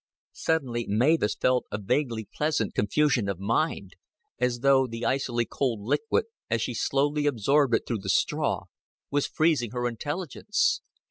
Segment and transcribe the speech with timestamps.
[0.33, 3.95] Suddenly Mavis felt a vaguely pleasant confusion of mind,
[4.39, 8.63] as though the icily cold liquid, as she slowly absorbed it through the straw,
[9.11, 10.81] was freezing her intelligence.